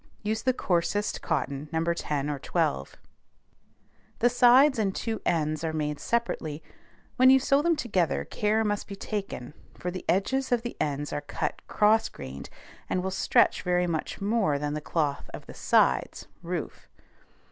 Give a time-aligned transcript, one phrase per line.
[0.23, 1.83] Use the coarsest cotton, No.
[1.93, 2.97] 10 or 12.
[4.17, 6.63] The sides and two ends are made separately;
[7.17, 11.13] when you sew them together care must be taken, for the edges of the ends
[11.13, 12.49] are cut cross grained,
[12.89, 16.89] and will stretch very much more than the cloth of the sides (roof).